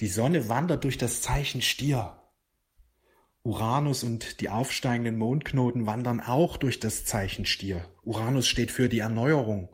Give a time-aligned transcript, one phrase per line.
[0.00, 2.16] Die Sonne wandert durch das Zeichen Stier.
[3.42, 7.84] Uranus und die aufsteigenden Mondknoten wandern auch durch das Zeichen Stier.
[8.02, 9.68] Uranus steht für die Erneuerung.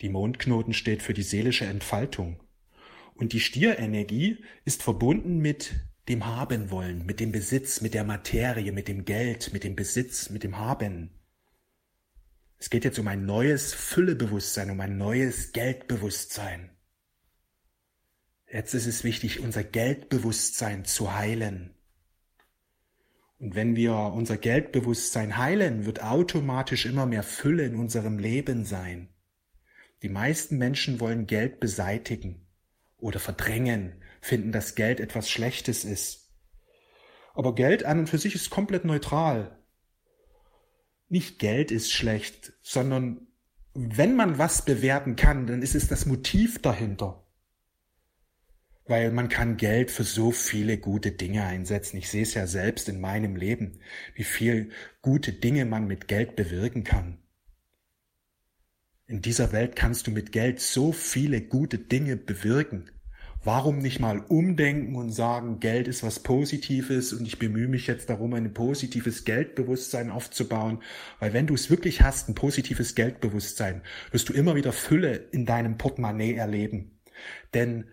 [0.00, 2.40] Die Mondknoten steht für die seelische Entfaltung.
[3.14, 5.74] Und die Stierenergie ist verbunden mit
[6.08, 10.30] dem Haben wollen, mit dem Besitz, mit der Materie, mit dem Geld, mit dem Besitz,
[10.30, 11.10] mit dem Haben.
[12.58, 16.77] Es geht jetzt um ein neues Füllebewusstsein, um ein neues Geldbewusstsein.
[18.50, 21.74] Jetzt ist es wichtig, unser Geldbewusstsein zu heilen.
[23.38, 29.10] Und wenn wir unser Geldbewusstsein heilen, wird automatisch immer mehr Fülle in unserem Leben sein.
[30.02, 32.46] Die meisten Menschen wollen Geld beseitigen
[32.96, 36.30] oder verdrängen, finden, dass Geld etwas Schlechtes ist.
[37.34, 39.58] Aber Geld an und für sich ist komplett neutral.
[41.10, 43.28] Nicht Geld ist schlecht, sondern
[43.74, 47.27] wenn man was bewerten kann, dann ist es das Motiv dahinter
[48.88, 51.98] weil man kann Geld für so viele gute Dinge einsetzen.
[51.98, 53.80] Ich sehe es ja selbst in meinem Leben,
[54.14, 54.70] wie viel
[55.02, 57.18] gute Dinge man mit Geld bewirken kann.
[59.06, 62.90] In dieser Welt kannst du mit Geld so viele gute Dinge bewirken.
[63.44, 68.10] Warum nicht mal umdenken und sagen, Geld ist was Positives und ich bemühe mich jetzt
[68.10, 70.82] darum, ein positives Geldbewusstsein aufzubauen,
[71.20, 75.46] weil wenn du es wirklich hast, ein positives Geldbewusstsein, wirst du immer wieder Fülle in
[75.46, 76.98] deinem Portemonnaie erleben.
[77.54, 77.84] Denn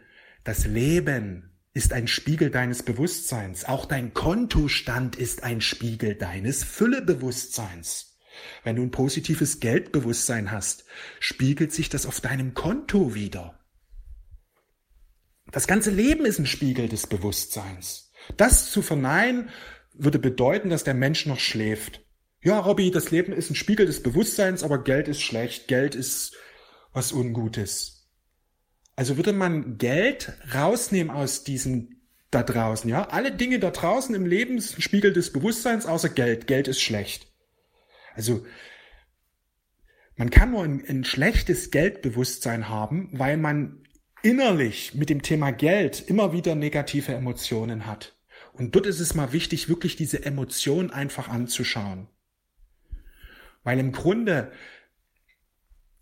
[0.46, 3.66] das Leben ist ein Spiegel deines Bewusstseins.
[3.66, 8.18] Auch dein Kontostand ist ein Spiegel deines Füllebewusstseins.
[8.64, 10.86] Wenn du ein positives Geldbewusstsein hast,
[11.20, 13.60] spiegelt sich das auf deinem Konto wieder.
[15.52, 18.12] Das ganze Leben ist ein Spiegel des Bewusstseins.
[18.38, 19.50] Das zu verneinen
[19.94, 22.06] würde bedeuten, dass der Mensch noch schläft.
[22.44, 26.36] Ja, Robby, das Leben ist ein Spiegel des Bewusstseins, aber Geld ist schlecht, Geld ist
[26.94, 27.95] was Ungutes.
[28.96, 31.96] Also würde man Geld rausnehmen aus diesem
[32.32, 33.08] da draußen, ja?
[33.10, 36.48] Alle Dinge da draußen im Leben sind Spiegel des Bewusstseins, außer Geld.
[36.48, 37.28] Geld ist schlecht.
[38.14, 38.46] Also,
[40.16, 43.84] man kann nur ein, ein schlechtes Geldbewusstsein haben, weil man
[44.22, 48.18] innerlich mit dem Thema Geld immer wieder negative Emotionen hat.
[48.54, 52.08] Und dort ist es mal wichtig, wirklich diese Emotion einfach anzuschauen.
[53.64, 54.52] Weil im Grunde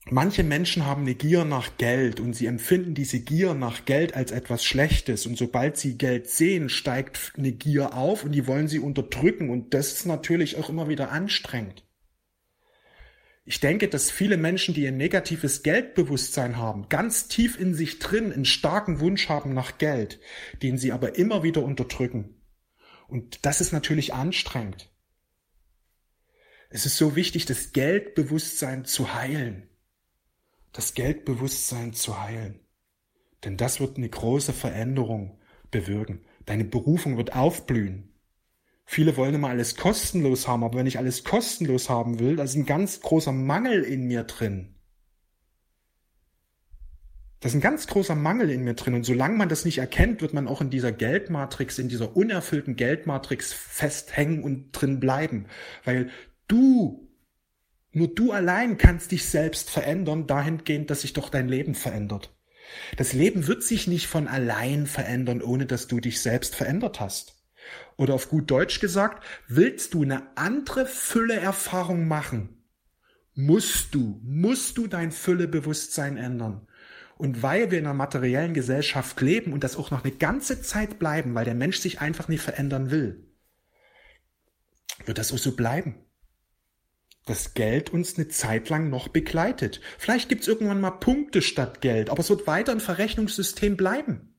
[0.09, 4.31] Manche Menschen haben eine Gier nach Geld und sie empfinden diese Gier nach Geld als
[4.31, 8.79] etwas Schlechtes und sobald sie Geld sehen, steigt eine Gier auf und die wollen sie
[8.79, 11.85] unterdrücken und das ist natürlich auch immer wieder anstrengend.
[13.45, 18.31] Ich denke, dass viele Menschen, die ein negatives Geldbewusstsein haben, ganz tief in sich drin
[18.31, 20.19] einen starken Wunsch haben nach Geld,
[20.61, 22.41] den sie aber immer wieder unterdrücken.
[23.07, 24.91] Und das ist natürlich anstrengend.
[26.69, 29.69] Es ist so wichtig, das Geldbewusstsein zu heilen
[30.73, 32.59] das Geldbewusstsein zu heilen.
[33.43, 35.39] Denn das wird eine große Veränderung
[35.71, 36.21] bewirken.
[36.45, 38.09] Deine Berufung wird aufblühen.
[38.85, 42.55] Viele wollen immer alles kostenlos haben, aber wenn ich alles kostenlos haben will, da ist
[42.55, 44.75] ein ganz großer Mangel in mir drin.
[47.39, 48.93] Da ist ein ganz großer Mangel in mir drin.
[48.93, 52.75] Und solange man das nicht erkennt, wird man auch in dieser Geldmatrix, in dieser unerfüllten
[52.75, 55.47] Geldmatrix festhängen und drin bleiben.
[55.83, 56.09] Weil
[56.47, 57.02] du
[57.93, 62.35] nur du allein kannst dich selbst verändern, dahingehend, dass sich doch dein Leben verändert.
[62.97, 67.35] Das Leben wird sich nicht von allein verändern, ohne dass du dich selbst verändert hast.
[67.95, 72.65] Oder auf gut Deutsch gesagt, willst du eine andere Fülle-Erfahrung machen,
[73.35, 76.67] musst du, musst du dein Füllebewusstsein ändern.
[77.15, 80.97] Und weil wir in einer materiellen Gesellschaft leben und das auch noch eine ganze Zeit
[80.97, 83.27] bleiben, weil der Mensch sich einfach nicht verändern will,
[85.05, 86.03] wird das auch so bleiben
[87.25, 89.79] das Geld uns eine Zeit lang noch begleitet.
[89.97, 94.33] Vielleicht gibt's irgendwann mal Punkte statt Geld, aber es wird weiter ein Verrechnungssystem bleiben.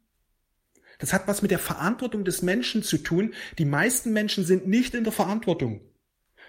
[0.99, 3.35] Das hat was mit der Verantwortung des Menschen zu tun.
[3.59, 5.81] Die meisten Menschen sind nicht in der Verantwortung.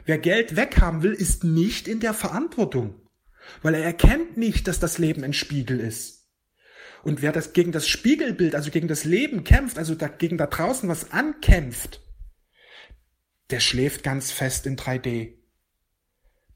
[0.05, 3.01] Wer Geld weghaben will, ist nicht in der Verantwortung,
[3.61, 6.27] weil er erkennt nicht, dass das Leben ein Spiegel ist.
[7.01, 10.89] Und wer das gegen das Spiegelbild, also gegen das Leben kämpft, also dagegen da draußen
[10.89, 12.01] was ankämpft,
[13.51, 15.33] der schläft ganz fest in 3D.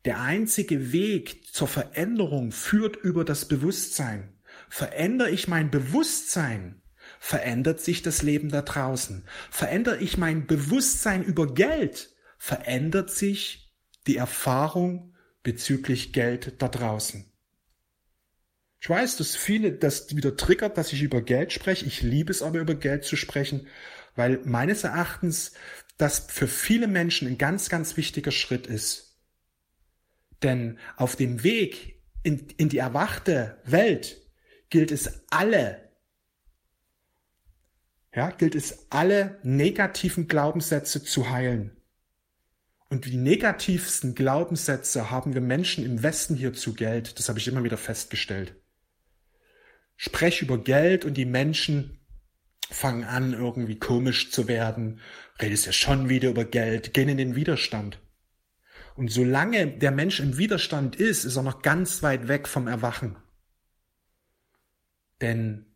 [0.09, 4.33] Der einzige Weg zur Veränderung führt über das Bewusstsein.
[4.67, 6.81] Verändere ich mein Bewusstsein,
[7.19, 9.23] verändert sich das Leben da draußen.
[9.51, 13.71] Verändere ich mein Bewusstsein über Geld, verändert sich
[14.07, 15.13] die Erfahrung
[15.43, 17.31] bezüglich Geld da draußen.
[18.81, 21.85] Ich weiß, dass viele das wieder triggert, dass ich über Geld spreche.
[21.85, 23.67] Ich liebe es aber über Geld zu sprechen,
[24.15, 25.51] weil meines Erachtens
[25.97, 29.08] das für viele Menschen ein ganz, ganz wichtiger Schritt ist.
[30.43, 34.21] Denn auf dem Weg in, in die erwachte Welt
[34.69, 35.89] gilt es alle
[38.15, 41.77] ja, gilt es, alle negativen Glaubenssätze zu heilen.
[42.89, 47.19] Und die negativsten Glaubenssätze haben wir Menschen im Westen hier zu Geld.
[47.19, 48.55] Das habe ich immer wieder festgestellt.
[49.95, 51.99] Sprech über Geld und die Menschen
[52.71, 55.01] fangen an, irgendwie komisch zu werden.
[55.39, 57.99] Redest ja schon wieder über Geld, gehen in den Widerstand.
[58.99, 63.15] Und solange der Mensch im Widerstand ist, ist er noch ganz weit weg vom Erwachen.
[65.21, 65.73] Denn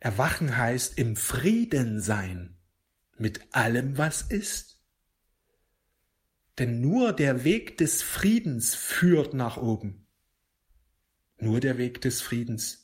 [0.00, 2.56] Erwachen heißt im Frieden sein
[3.16, 4.82] mit allem, was ist.
[6.58, 10.08] Denn nur der Weg des Friedens führt nach oben.
[11.38, 12.83] Nur der Weg des Friedens.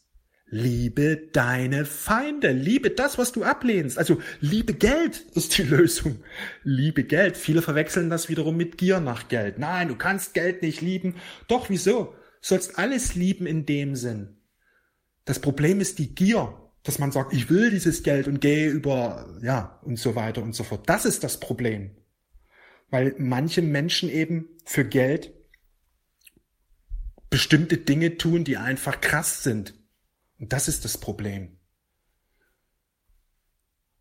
[0.50, 2.50] Liebe deine Feinde.
[2.50, 3.97] Liebe das, was du ablehnst.
[3.99, 6.25] Also liebe Geld ist die Lösung.
[6.64, 7.37] Liebe Geld.
[7.37, 9.61] Viele verwechseln das wiederum mit Gier nach Geld.
[9.61, 11.14] Nein, du kannst Geld nicht lieben.
[11.47, 12.14] Doch, wieso?
[12.41, 14.38] Sollst alles lieben in dem Sinn.
[15.25, 19.38] Das Problem ist die Gier, dass man sagt, ich will dieses Geld und gehe über,
[19.43, 20.88] ja, und so weiter und so fort.
[20.88, 21.97] Das ist das Problem.
[22.88, 25.32] Weil manche Menschen eben für Geld
[27.29, 29.80] bestimmte Dinge tun, die einfach krass sind
[30.41, 31.57] und das ist das Problem.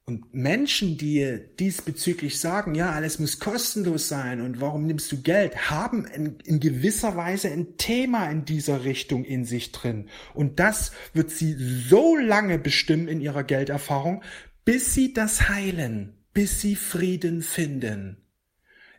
[0.05, 5.69] Und Menschen, die diesbezüglich sagen, ja, alles muss kostenlos sein und warum nimmst du Geld,
[5.69, 10.09] haben in, in, gewisser Weise ein Thema in dieser Richtung in sich drin.
[10.33, 14.23] Und das wird sie so lange bestimmen in ihrer Gelderfahrung,
[14.65, 18.17] bis sie das heilen, bis sie Frieden finden.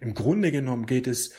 [0.01, 1.33] Im Grunde genommen geht es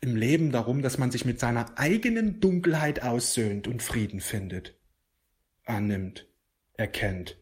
[0.00, 4.76] im Leben darum, dass man sich mit seiner eigenen Dunkelheit aussöhnt und Frieden findet
[5.64, 6.26] annimmt,
[6.74, 7.38] erkennt.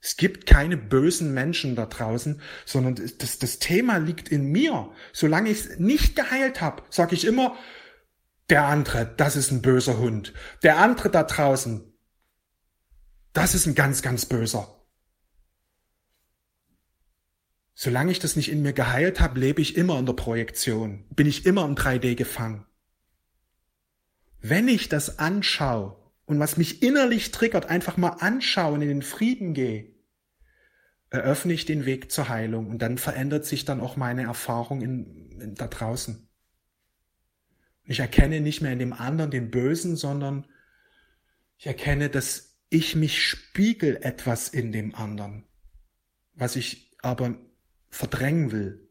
[0.00, 4.90] Es gibt keine bösen Menschen da draußen, sondern das, das Thema liegt in mir.
[5.12, 7.56] Solange ich es nicht geheilt habe, sage ich immer,
[8.50, 10.34] der andere, das ist ein böser Hund.
[10.64, 11.84] Der andere da draußen,
[13.32, 14.82] das ist ein ganz, ganz böser.
[17.74, 21.26] Solange ich das nicht in mir geheilt habe, lebe ich immer in der Projektion, bin
[21.28, 22.66] ich immer im 3D gefangen.
[24.40, 26.01] Wenn ich das anschaue,
[26.32, 29.92] und was mich innerlich triggert, einfach mal anschauen, in den Frieden gehe,
[31.10, 35.30] eröffne ich den Weg zur Heilung und dann verändert sich dann auch meine Erfahrung in,
[35.38, 36.26] in, da draußen.
[37.84, 40.46] Ich erkenne nicht mehr in dem anderen den Bösen, sondern
[41.58, 45.44] ich erkenne, dass ich mich spiegel etwas in dem anderen,
[46.32, 47.36] was ich aber
[47.90, 48.81] verdrängen will.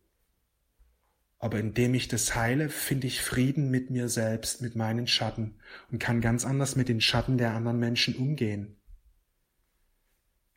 [1.41, 5.55] Aber indem ich das heile, finde ich Frieden mit mir selbst, mit meinen Schatten
[5.91, 8.77] und kann ganz anders mit den Schatten der anderen Menschen umgehen.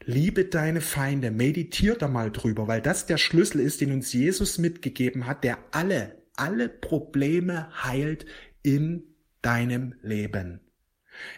[0.04, 4.58] Liebe deine Feinde, meditier da mal drüber, weil das der Schlüssel ist, den uns Jesus
[4.58, 8.26] mitgegeben hat, der alle, alle Probleme heilt
[8.62, 9.04] in
[9.40, 10.60] deinem Leben.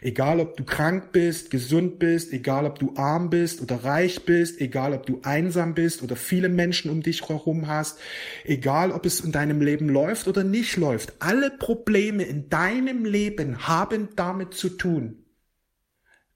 [0.00, 4.61] Egal ob du krank bist, gesund bist, egal ob du arm bist oder reich bist,
[4.61, 7.99] egal ob du einsam bist oder viele Menschen um dich herum hast,
[8.44, 13.67] egal ob es in deinem Leben läuft oder nicht läuft, alle Probleme in deinem Leben
[13.67, 15.25] haben damit zu tun.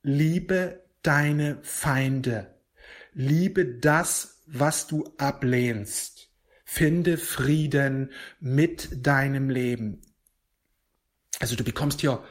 [0.02, 2.54] Liebe deine Feinde.
[3.12, 6.31] Liebe das, was du ablehnst.
[6.64, 10.00] Finde Frieden mit deinem Leben.
[11.40, 12.22] Also du bekommst hier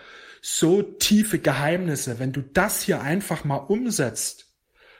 [0.41, 2.19] so tiefe Geheimnisse.
[2.19, 4.47] Wenn du das hier einfach mal umsetzt,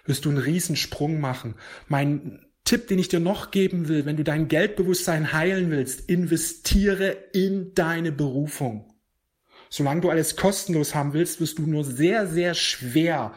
[0.06, 1.56] wirst du einen Riesensprung machen.
[1.88, 7.18] Mein Tipp, den ich dir noch geben will, wenn du dein Geldbewusstsein heilen willst, investiere
[7.34, 8.94] in deine Berufung.
[9.70, 13.34] Solange du alles kostenlos haben willst, wirst du nur sehr, sehr schwer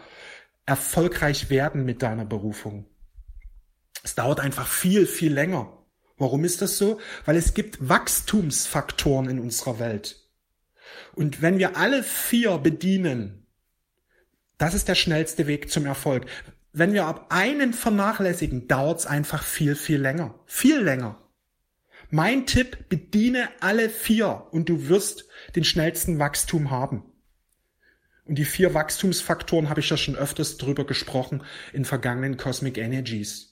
[0.66, 2.86] erfolgreich werden mit deiner Berufung.
[4.02, 5.78] Es dauert einfach viel, viel länger.
[6.16, 7.00] Warum ist das so?
[7.24, 10.21] Weil es gibt Wachstumsfaktoren in unserer Welt.
[11.14, 13.46] Und wenn wir alle vier bedienen,
[14.58, 16.26] das ist der schnellste Weg zum Erfolg.
[16.72, 20.38] Wenn wir ab einen vernachlässigen, dauert es einfach viel, viel länger.
[20.46, 21.18] Viel länger.
[22.10, 27.04] Mein Tipp, bediene alle vier und du wirst den schnellsten Wachstum haben.
[28.24, 33.51] Und die vier Wachstumsfaktoren habe ich ja schon öfters drüber gesprochen in vergangenen Cosmic Energies.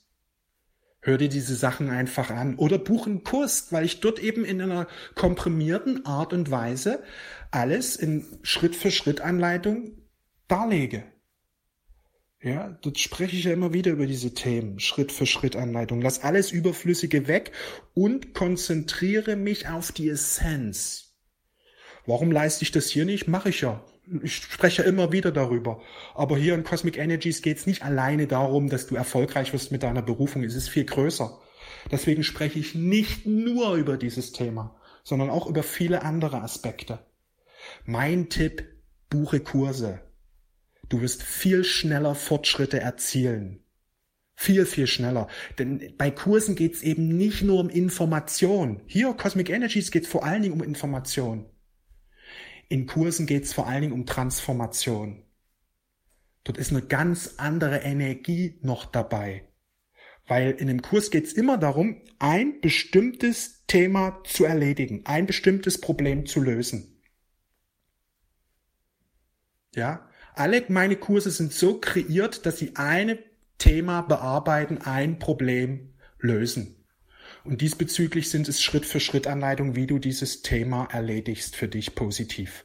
[1.02, 4.60] Hör dir diese Sachen einfach an oder buch einen Kurs, weil ich dort eben in
[4.60, 7.02] einer komprimierten Art und Weise
[7.50, 9.96] alles in Schritt für Schritt Anleitung
[10.46, 11.04] darlege.
[12.42, 16.00] Ja, dort spreche ich ja immer wieder über diese Themen, Schritt für Schritt Anleitung.
[16.00, 17.52] Lass alles Überflüssige weg
[17.94, 21.16] und konzentriere mich auf die Essenz.
[22.06, 23.28] Warum leiste ich das hier nicht?
[23.28, 23.84] Mache ich ja
[24.22, 25.80] ich spreche immer wieder darüber.
[26.14, 29.82] Aber hier in Cosmic Energies geht es nicht alleine darum, dass du erfolgreich wirst mit
[29.82, 30.42] deiner Berufung.
[30.42, 31.38] Es ist viel größer.
[31.90, 36.98] Deswegen spreche ich nicht nur über dieses Thema, sondern auch über viele andere Aspekte.
[37.84, 38.64] Mein Tipp,
[39.08, 40.00] buche Kurse.
[40.88, 43.64] Du wirst viel schneller Fortschritte erzielen.
[44.34, 45.28] Viel, viel schneller.
[45.58, 48.82] Denn bei Kursen geht's eben nicht nur um Information.
[48.86, 51.46] Hier, Cosmic Energies, geht's vor allen Dingen um Information.
[52.70, 55.24] In Kursen geht's vor allen Dingen um Transformation.
[56.44, 59.48] Dort ist eine ganz andere Energie noch dabei.
[60.28, 66.26] Weil in dem Kurs geht's immer darum, ein bestimmtes Thema zu erledigen, ein bestimmtes Problem
[66.26, 67.02] zu lösen.
[69.74, 73.18] Ja, alle meine Kurse sind so kreiert, dass sie ein
[73.58, 76.79] Thema bearbeiten, ein Problem lösen.
[77.50, 81.96] Und diesbezüglich sind es Schritt für Schritt Anleitungen, wie du dieses Thema erledigst für dich
[81.96, 82.64] positiv.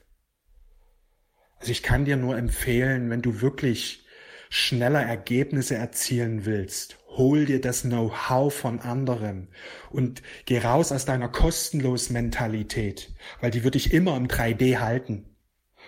[1.58, 4.06] Also ich kann dir nur empfehlen, wenn du wirklich
[4.52, 9.48] schneller Ergebnisse erzielen willst, hol dir das Know-how von anderen
[9.90, 13.12] und geh raus aus deiner kostenlos Mentalität,
[13.42, 15.36] weil die würde ich immer im 3D halten.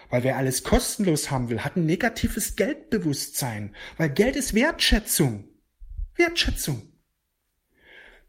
[0.09, 5.47] Weil wer alles kostenlos haben will, hat ein negatives Geldbewusstsein, weil Geld ist Wertschätzung.
[6.15, 6.96] Wertschätzung.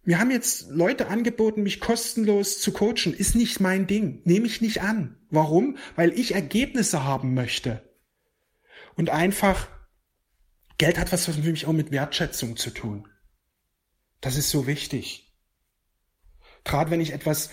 [0.09, 3.13] Wir haben jetzt Leute angeboten, mich kostenlos zu coachen.
[3.13, 4.23] Ist nicht mein Ding.
[4.25, 5.19] Nehme ich nicht an.
[5.29, 5.77] Warum?
[5.97, 7.83] Weil ich Ergebnisse haben möchte.
[8.97, 9.69] Und einfach,
[10.79, 13.07] Geld hat was für mich auch mit Wertschätzung zu tun.
[14.23, 15.37] Das ist so wichtig.
[16.65, 17.51] Gerade wenn ich etwas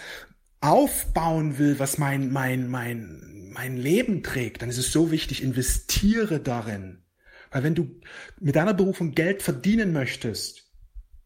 [0.61, 6.39] aufbauen will, was mein, mein, mein, mein Leben trägt, dann ist es so wichtig, investiere
[6.39, 7.03] darin.
[7.51, 7.99] Weil wenn du
[8.39, 10.64] mit deiner Berufung Geld verdienen möchtest,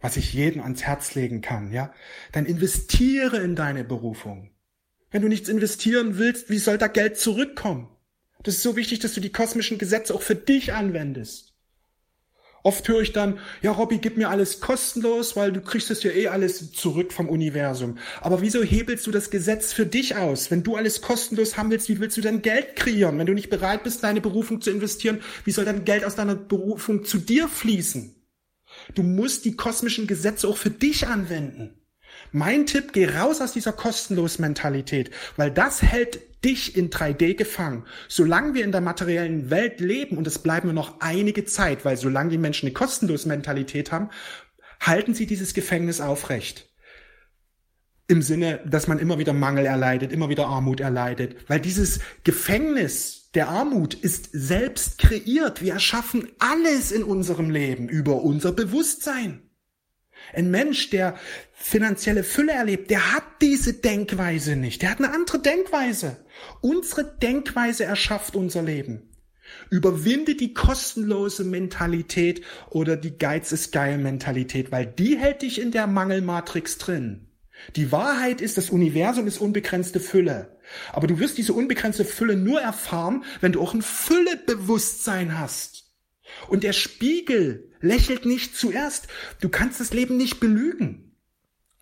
[0.01, 1.93] was ich jedem ans Herz legen kann, ja,
[2.31, 4.51] dann investiere in deine Berufung.
[5.11, 7.89] Wenn du nichts investieren willst, wie soll da Geld zurückkommen?
[8.43, 11.49] Das ist so wichtig, dass du die kosmischen Gesetze auch für dich anwendest.
[12.61, 16.11] Oft höre ich dann, ja, Robby, gib mir alles kostenlos, weil du kriegst es ja
[16.11, 17.97] eh alles zurück vom Universum.
[18.19, 20.51] Aber wieso hebelst du das Gesetz für dich aus?
[20.51, 23.17] Wenn du alles kostenlos haben willst, wie willst du dann Geld kreieren?
[23.17, 26.35] Wenn du nicht bereit bist, deine Berufung zu investieren, wie soll dann Geld aus deiner
[26.35, 28.18] Berufung zu dir fließen?
[28.95, 31.75] Du musst die kosmischen Gesetze auch für dich anwenden.
[32.31, 37.85] Mein Tipp, geh raus aus dieser kostenlos Mentalität, weil das hält dich in 3D gefangen.
[38.07, 41.97] Solange wir in der materiellen Welt leben, und es bleiben wir noch einige Zeit, weil
[41.97, 44.09] solange die Menschen eine kostenlose Mentalität haben,
[44.79, 46.69] halten sie dieses Gefängnis aufrecht.
[48.07, 53.18] Im Sinne, dass man immer wieder Mangel erleidet, immer wieder Armut erleidet, weil dieses Gefängnis
[53.35, 55.61] der Armut ist selbst kreiert.
[55.61, 59.43] Wir erschaffen alles in unserem Leben über unser Bewusstsein.
[60.33, 61.15] Ein Mensch, der
[61.53, 64.81] finanzielle Fülle erlebt, der hat diese Denkweise nicht.
[64.81, 66.17] Der hat eine andere Denkweise.
[66.61, 69.09] Unsere Denkweise erschafft unser Leben.
[69.69, 75.71] Überwinde die kostenlose Mentalität oder die Geiz ist geil Mentalität, weil die hält dich in
[75.71, 77.28] der Mangelmatrix drin.
[77.75, 80.57] Die Wahrheit ist, das Universum ist unbegrenzte Fülle.
[80.91, 85.91] Aber du wirst diese unbegrenzte Fülle nur erfahren, wenn du auch ein Füllebewusstsein hast.
[86.47, 89.07] Und der Spiegel lächelt nicht zuerst.
[89.41, 91.15] Du kannst das Leben nicht belügen.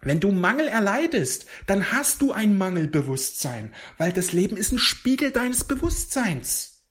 [0.02, 5.32] Wenn du Mangel erleidest, dann hast du ein Mangelbewusstsein, weil das Leben ist ein Spiegel
[5.32, 6.86] deines Bewusstseins.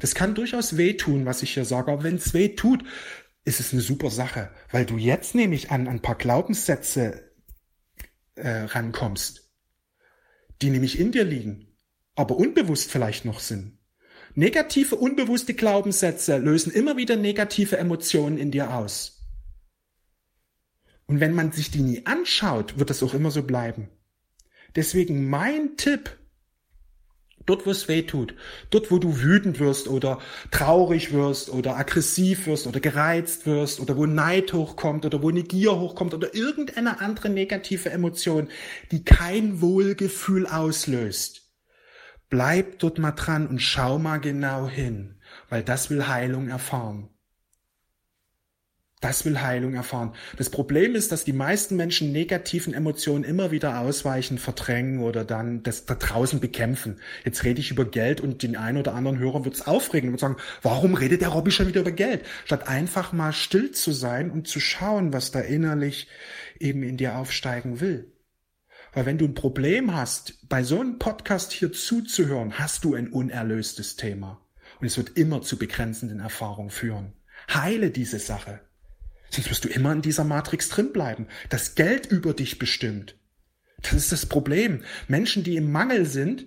[0.00, 2.82] Das kann durchaus wehtun, was ich hier sage, aber wenn es weh tut,
[3.44, 7.25] ist es eine super Sache, weil du jetzt nämlich an ein paar Glaubenssätze
[8.36, 9.50] äh, rankommst,
[10.62, 11.76] die nämlich in dir liegen,
[12.14, 13.78] aber unbewusst vielleicht noch sind.
[14.34, 19.16] Negative, unbewusste Glaubenssätze lösen immer wieder negative Emotionen in dir aus.
[21.06, 23.88] Und wenn man sich die nie anschaut, wird das auch immer so bleiben.
[24.74, 26.18] Deswegen mein Tipp,
[27.46, 28.34] dort wo es weh tut,
[28.70, 30.18] dort wo du wütend wirst oder
[30.50, 35.42] traurig wirst oder aggressiv wirst oder gereizt wirst oder wo Neid hochkommt oder wo eine
[35.42, 38.48] Gier hochkommt oder irgendeine andere negative Emotion,
[38.92, 41.46] die kein Wohlgefühl auslöst,
[42.28, 47.08] Bleib dort mal dran und schau mal genau hin, weil das will Heilung erfahren.
[49.06, 50.14] Das will Heilung erfahren.
[50.36, 55.62] Das Problem ist, dass die meisten Menschen negativen Emotionen immer wieder ausweichen, verdrängen oder dann
[55.62, 56.96] das da draußen bekämpfen.
[57.24, 60.18] Jetzt rede ich über Geld und den einen oder anderen Hörer wird es aufregen und
[60.18, 62.24] sagen, warum redet der Robby schon wieder über Geld?
[62.46, 66.08] Statt einfach mal still zu sein und zu schauen, was da innerlich
[66.58, 68.12] eben in dir aufsteigen will.
[68.92, 73.12] Weil wenn du ein Problem hast, bei so einem Podcast hier zuzuhören, hast du ein
[73.12, 74.44] unerlöstes Thema.
[74.80, 77.12] Und es wird immer zu begrenzenden Erfahrungen führen.
[77.48, 78.65] Heile diese Sache.
[79.30, 81.26] Sonst wirst du immer in dieser Matrix drin bleiben.
[81.48, 83.16] Das Geld über dich bestimmt.
[83.82, 84.82] Das ist das Problem.
[85.08, 86.46] Menschen, die im Mangel sind,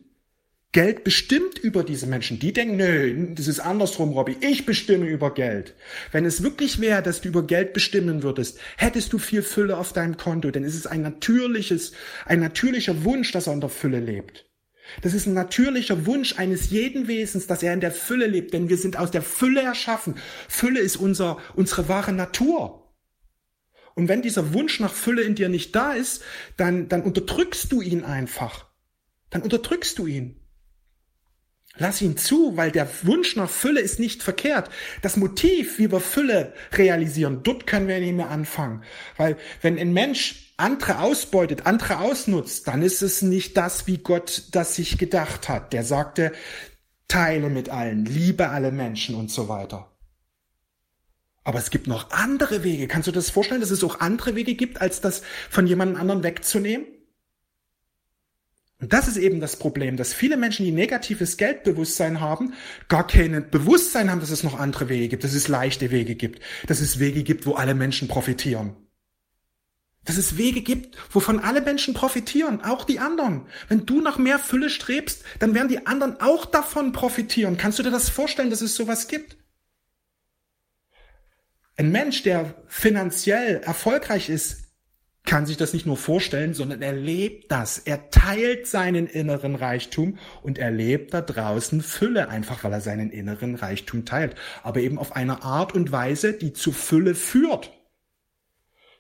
[0.71, 2.37] Geld bestimmt über diese Menschen.
[2.37, 4.37] Die denken, nö, das ist andersrum, Robby.
[4.41, 5.73] Ich bestimme über Geld.
[6.11, 9.93] Wenn es wirklich wäre, dass du über Geld bestimmen würdest, hättest du viel Fülle auf
[9.93, 11.93] deinem Konto, denn es ist ein natürliches,
[12.25, 14.48] ein natürlicher Wunsch, dass er in der Fülle lebt.
[15.01, 18.69] Das ist ein natürlicher Wunsch eines jeden Wesens, dass er in der Fülle lebt, denn
[18.69, 20.15] wir sind aus der Fülle erschaffen.
[20.47, 22.93] Fülle ist unser, unsere wahre Natur.
[23.95, 26.23] Und wenn dieser Wunsch nach Fülle in dir nicht da ist,
[26.57, 28.67] dann, dann unterdrückst du ihn einfach.
[29.29, 30.39] Dann unterdrückst du ihn.
[31.77, 34.69] Lass ihn zu, weil der Wunsch nach Fülle ist nicht verkehrt.
[35.01, 38.83] Das Motiv, wie wir Fülle realisieren, dort können wir nicht mehr anfangen.
[39.17, 44.49] Weil wenn ein Mensch andere ausbeutet, andere ausnutzt, dann ist es nicht das, wie Gott
[44.51, 45.71] das sich gedacht hat.
[45.71, 46.33] Der sagte,
[47.07, 49.91] teile mit allen, liebe alle Menschen und so weiter.
[51.43, 52.87] Aber es gibt noch andere Wege.
[52.87, 56.23] Kannst du das vorstellen, dass es auch andere Wege gibt, als das von jemand anderen
[56.23, 56.85] wegzunehmen?
[58.81, 62.53] Und das ist eben das Problem, dass viele Menschen, die negatives Geldbewusstsein haben,
[62.87, 66.41] gar kein Bewusstsein haben, dass es noch andere Wege gibt, dass es leichte Wege gibt,
[66.65, 68.77] dass es Wege gibt, wo alle Menschen profitieren.
[70.05, 73.47] Dass es Wege gibt, wovon alle Menschen profitieren, auch die anderen.
[73.67, 77.57] Wenn du nach mehr Fülle strebst, dann werden die anderen auch davon profitieren.
[77.57, 79.35] Kannst du dir das vorstellen, dass es sowas gibt?
[81.75, 84.68] Ein Mensch, der finanziell erfolgreich ist,
[85.25, 87.77] kann sich das nicht nur vorstellen, sondern er lebt das.
[87.77, 93.11] Er teilt seinen inneren Reichtum und er lebt da draußen Fülle, einfach weil er seinen
[93.11, 94.35] inneren Reichtum teilt.
[94.63, 97.71] Aber eben auf eine Art und Weise, die zu Fülle führt.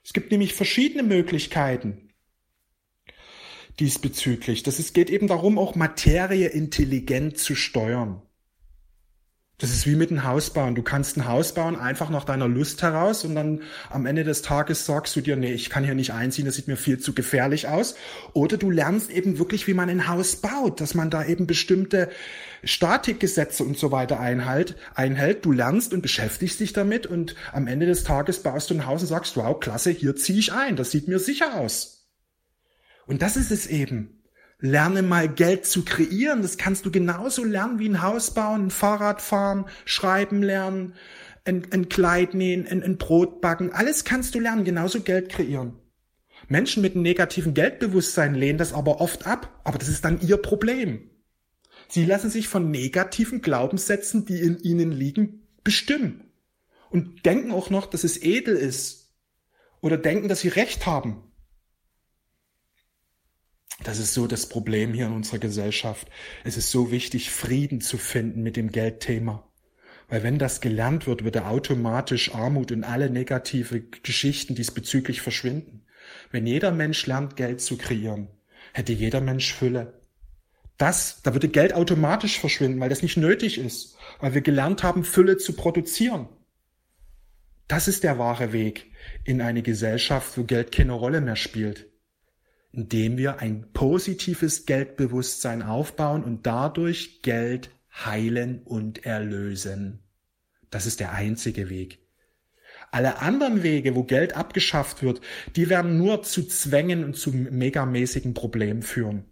[0.03, 2.09] Es gibt nämlich verschiedene Möglichkeiten
[3.79, 4.63] diesbezüglich.
[4.63, 8.21] Das es geht eben darum, auch Materie intelligent zu steuern.
[9.59, 10.73] Das ist wie mit einem Haus bauen.
[10.73, 14.41] Du kannst ein Haus bauen einfach nach deiner Lust heraus und dann am Ende des
[14.41, 17.13] Tages sagst du dir, nee, ich kann hier nicht einziehen, das sieht mir viel zu
[17.13, 17.95] gefährlich aus.
[18.31, 22.09] Oder du lernst eben wirklich, wie man ein Haus baut, dass man da eben bestimmte
[22.63, 25.43] Statikgesetze und so weiter einhält, einhält.
[25.43, 29.01] Du lernst und beschäftigst dich damit und am Ende des Tages baust du ein Haus
[29.01, 32.07] und sagst, wow, klasse, hier ziehe ich ein, das sieht mir sicher aus.
[33.07, 34.18] Und das ist es eben.
[34.59, 36.41] Lerne mal Geld zu kreieren.
[36.41, 40.95] Das kannst du genauso lernen wie ein Haus bauen, ein Fahrrad fahren, schreiben lernen,
[41.45, 43.71] ein, ein Kleid nähen, ein, ein Brot backen.
[43.71, 45.77] Alles kannst du lernen, genauso Geld kreieren.
[46.47, 50.37] Menschen mit einem negativen Geldbewusstsein lehnen das aber oft ab, aber das ist dann ihr
[50.37, 51.09] Problem.
[51.87, 56.31] Sie lassen sich von negativen Glaubenssätzen, die in ihnen liegen, bestimmen.
[56.89, 59.11] Und denken auch noch, dass es edel ist.
[59.81, 61.23] Oder denken, dass sie Recht haben.
[63.83, 66.07] Das ist so das Problem hier in unserer Gesellschaft.
[66.43, 69.47] Es ist so wichtig, Frieden zu finden mit dem Geldthema.
[70.09, 75.85] Weil wenn das gelernt wird, wird automatisch Armut und alle negative Geschichten diesbezüglich verschwinden.
[76.31, 78.27] Wenn jeder Mensch lernt, Geld zu kreieren,
[78.73, 80.01] hätte jeder Mensch Fülle.
[80.77, 85.03] Das, da würde Geld automatisch verschwinden, weil das nicht nötig ist, weil wir gelernt haben,
[85.03, 86.27] Fülle zu produzieren.
[87.67, 88.91] Das ist der wahre Weg
[89.23, 91.88] in eine Gesellschaft, wo Geld keine Rolle mehr spielt
[92.71, 99.99] indem wir ein positives Geldbewusstsein aufbauen und dadurch Geld heilen und erlösen.
[100.69, 101.99] Das ist der einzige Weg.
[102.91, 105.21] Alle anderen Wege, wo Geld abgeschafft wird,
[105.55, 109.25] die werden nur zu Zwängen und zu megamäßigen Problemen führen.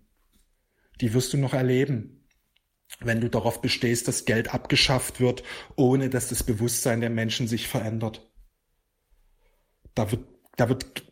[1.01, 2.27] Die wirst du noch erleben,
[2.99, 5.43] wenn du darauf bestehst, dass Geld abgeschafft wird,
[5.75, 8.27] ohne dass das Bewusstsein der Menschen sich verändert.
[9.93, 11.06] Da wird, da wird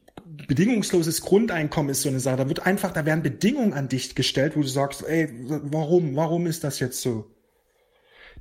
[0.47, 2.37] bedingungsloses Grundeinkommen ist so eine Sache.
[2.37, 6.47] Da wird einfach, da werden Bedingungen an dich gestellt, wo du sagst, ey, warum, warum
[6.47, 7.31] ist das jetzt so?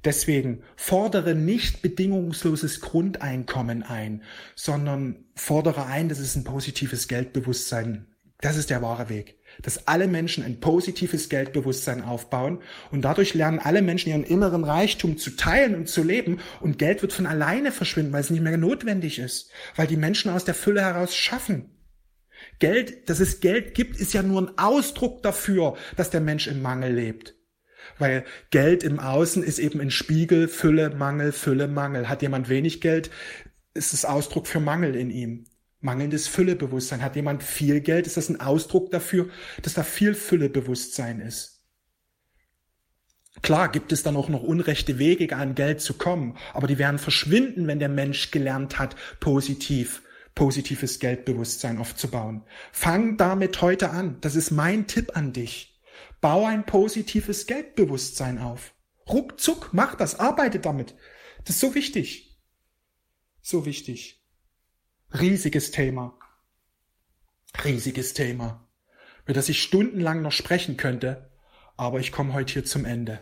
[0.04, 4.22] Deswegen fordere nicht bedingungsloses Grundeinkommen ein,
[4.54, 8.06] sondern fordere ein, dass es ein positives Geldbewusstsein.
[8.40, 9.38] Das ist der wahre Weg.
[9.62, 12.58] Dass alle Menschen ein positives Geldbewusstsein aufbauen
[12.90, 17.00] und dadurch lernen alle Menschen ihren inneren Reichtum zu teilen und zu leben und Geld
[17.00, 20.54] wird von alleine verschwinden, weil es nicht mehr notwendig ist, weil die Menschen aus der
[20.54, 21.70] Fülle heraus schaffen.
[22.58, 26.62] Geld, dass es Geld gibt, ist ja nur ein Ausdruck dafür, dass der Mensch im
[26.62, 27.34] Mangel lebt.
[27.98, 32.08] Weil Geld im Außen ist eben ein Spiegel, Fülle, Mangel, Fülle, Mangel.
[32.08, 33.10] Hat jemand wenig Geld,
[33.74, 35.44] ist es Ausdruck für Mangel in ihm.
[35.80, 37.02] Mangelndes Füllebewusstsein.
[37.02, 39.28] Hat jemand viel Geld, ist das ein Ausdruck dafür,
[39.62, 41.54] dass da viel Füllebewusstsein ist.
[43.42, 46.98] Klar gibt es dann auch noch unrechte Wege, an Geld zu kommen, aber die werden
[46.98, 50.03] verschwinden, wenn der Mensch gelernt hat, positiv
[50.34, 52.44] positives Geldbewusstsein aufzubauen.
[52.72, 54.20] Fang damit heute an.
[54.20, 55.80] Das ist mein Tipp an dich.
[56.20, 58.74] Bau ein positives Geldbewusstsein auf.
[59.08, 60.94] Ruckzuck, mach das, arbeite damit.
[61.44, 62.40] Das ist so wichtig.
[63.42, 64.24] So wichtig.
[65.12, 66.18] Riesiges Thema.
[67.62, 68.66] Riesiges Thema.
[69.24, 71.30] Über das ich stundenlang noch sprechen könnte,
[71.76, 73.20] aber ich komme heute hier zum Ende.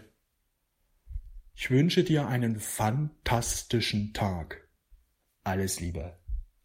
[1.54, 4.68] Ich wünsche dir einen fantastischen Tag.
[5.44, 6.21] Alles Liebe.